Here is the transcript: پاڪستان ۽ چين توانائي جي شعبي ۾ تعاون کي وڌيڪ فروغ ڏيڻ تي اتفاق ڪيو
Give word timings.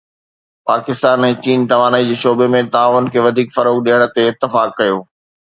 پاڪستان 0.69 1.25
۽ 1.27 1.35
چين 1.47 1.65
توانائي 1.73 2.07
جي 2.07 2.15
شعبي 2.23 2.47
۾ 2.55 2.63
تعاون 2.77 3.11
کي 3.17 3.23
وڌيڪ 3.27 3.55
فروغ 3.59 3.79
ڏيڻ 3.91 4.09
تي 4.17 4.27
اتفاق 4.33 4.75
ڪيو 4.83 4.99